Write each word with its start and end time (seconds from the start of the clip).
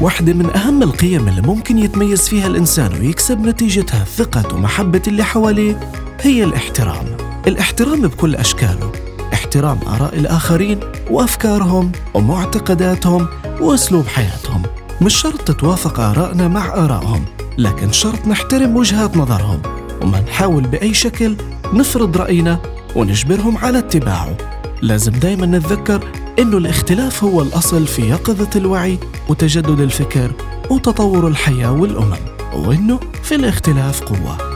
واحدة 0.00 0.32
من 0.32 0.56
أهم 0.56 0.82
القيم 0.82 1.28
اللي 1.28 1.42
ممكن 1.42 1.78
يتميز 1.78 2.28
فيها 2.28 2.46
الإنسان 2.46 3.00
ويكسب 3.00 3.40
نتيجتها 3.40 4.04
ثقة 4.04 4.54
ومحبة 4.54 5.02
اللي 5.06 5.24
حواليه 5.24 5.80
هي 6.20 6.44
الاحترام. 6.44 7.04
الاحترام 7.46 8.02
بكل 8.02 8.36
أشكاله. 8.36 8.92
احترام 9.32 9.78
آراء 9.86 10.14
الآخرين 10.18 10.80
وأفكارهم 11.10 11.92
ومعتقداتهم 12.14 13.26
وأسلوب 13.60 14.06
حياتهم. 14.06 14.62
مش 15.00 15.14
شرط 15.16 15.40
تتوافق 15.40 16.00
آرائنا 16.00 16.48
مع 16.48 16.74
آرائهم 16.74 17.24
لكن 17.58 17.92
شرط 17.92 18.26
نحترم 18.26 18.76
وجهات 18.76 19.16
نظرهم. 19.16 19.62
وما 20.02 20.20
نحاول 20.20 20.62
بأي 20.62 20.94
شكل 20.94 21.36
نفرض 21.72 22.16
رأينا 22.16 22.58
ونجبرهم 22.96 23.58
على 23.58 23.78
اتباعه. 23.78 24.36
لازم 24.82 25.12
دايما 25.12 25.46
نتذكر 25.46 26.00
إنه 26.40 26.58
الاختلاف 26.58 27.24
هو 27.24 27.42
الأصل 27.42 27.86
في 27.86 28.02
يقظة 28.02 28.50
الوعي 28.56 28.98
وتجدد 29.28 29.80
الفكر 29.80 30.32
وتطور 30.70 31.28
الحياة 31.28 31.72
والأمم 31.72 32.16
وإنه 32.54 33.00
في 33.22 33.34
الاختلاف 33.34 34.02
قوة. 34.02 34.49